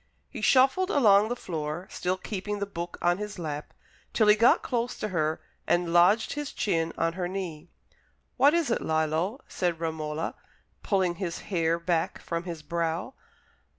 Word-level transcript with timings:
He 0.31 0.41
shuffled 0.41 0.89
along 0.89 1.29
the 1.29 1.35
floor, 1.35 1.87
still 1.91 2.17
keeping 2.17 2.57
the 2.57 2.65
book 2.65 2.97
on 3.03 3.19
his 3.19 3.37
lap, 3.37 3.71
till 4.13 4.29
he 4.29 4.35
got 4.35 4.63
close 4.63 4.95
to 4.97 5.09
her 5.09 5.39
and 5.67 5.93
lodged 5.93 6.33
his 6.33 6.53
chin 6.53 6.91
on 6.97 7.13
her 7.13 7.27
knee. 7.27 7.69
"What 8.35 8.55
is 8.55 8.71
it, 8.71 8.81
Lillo?" 8.81 9.41
said 9.47 9.79
Romola, 9.79 10.33
pulling 10.81 11.17
his 11.21 11.37
hair 11.53 11.77
back 11.77 12.19
from 12.19 12.45
his 12.45 12.63
brow. 12.63 13.13